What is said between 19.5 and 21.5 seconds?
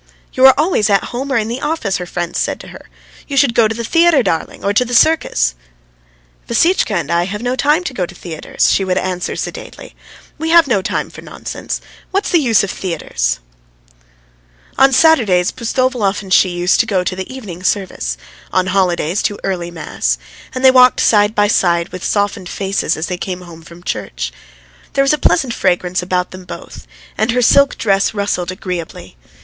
mass, and they walked side by